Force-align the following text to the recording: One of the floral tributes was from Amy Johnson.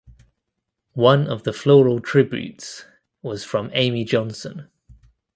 One 0.95 1.27
of 1.27 1.43
the 1.43 1.53
floral 1.53 1.99
tributes 1.99 2.85
was 3.21 3.43
from 3.43 3.69
Amy 3.75 4.03
Johnson. 4.03 4.67